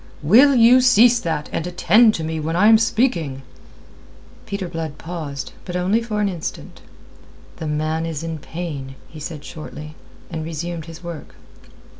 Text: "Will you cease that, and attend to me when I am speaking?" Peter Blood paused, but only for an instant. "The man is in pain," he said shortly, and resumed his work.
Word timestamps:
"Will 0.23 0.55
you 0.55 0.81
cease 0.81 1.19
that, 1.19 1.47
and 1.51 1.67
attend 1.67 2.15
to 2.15 2.23
me 2.23 2.39
when 2.39 2.55
I 2.55 2.69
am 2.69 2.79
speaking?" 2.79 3.43
Peter 4.47 4.67
Blood 4.67 4.97
paused, 4.97 5.53
but 5.63 5.75
only 5.75 6.01
for 6.01 6.19
an 6.21 6.27
instant. 6.27 6.81
"The 7.57 7.67
man 7.67 8.07
is 8.07 8.23
in 8.23 8.39
pain," 8.39 8.95
he 9.07 9.19
said 9.19 9.45
shortly, 9.45 9.93
and 10.31 10.43
resumed 10.43 10.85
his 10.85 11.03
work. 11.03 11.35